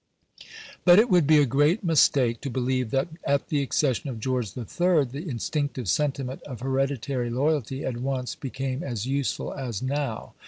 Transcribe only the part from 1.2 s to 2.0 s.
be a great